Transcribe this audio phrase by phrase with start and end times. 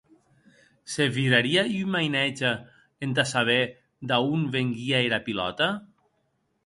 [0.93, 2.53] Se virarie un mainatge
[3.09, 3.61] entà saber
[4.13, 5.69] d'a on venguie era pilòta?